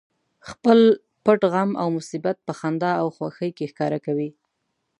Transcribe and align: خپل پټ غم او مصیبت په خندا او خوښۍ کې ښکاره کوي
خپل 0.49 0.79
پټ 1.23 1.39
غم 1.53 1.71
او 1.81 1.87
مصیبت 1.97 2.37
په 2.47 2.53
خندا 2.59 2.91
او 3.01 3.07
خوښۍ 3.15 3.51
کې 3.57 3.69
ښکاره 3.71 3.99
کوي 4.05 4.29